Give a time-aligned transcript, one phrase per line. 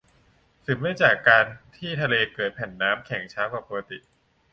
[0.65, 1.45] สืบเนื่องจากการ
[1.77, 3.97] ที่ทะเลเกิดแผ่นน้ำแข็งช้ากว่าปกติ